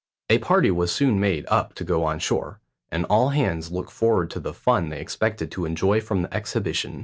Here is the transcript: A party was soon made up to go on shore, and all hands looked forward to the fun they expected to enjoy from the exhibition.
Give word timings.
A 0.31 0.39
party 0.39 0.71
was 0.71 0.91
soon 0.91 1.19
made 1.19 1.45
up 1.47 1.75
to 1.75 1.83
go 1.83 2.03
on 2.03 2.17
shore, 2.17 2.59
and 2.89 3.05
all 3.05 3.29
hands 3.29 3.69
looked 3.71 3.91
forward 3.91 4.31
to 4.31 4.39
the 4.39 4.51
fun 4.51 4.89
they 4.89 4.99
expected 4.99 5.51
to 5.51 5.65
enjoy 5.65 6.01
from 6.01 6.23
the 6.23 6.33
exhibition. 6.33 6.99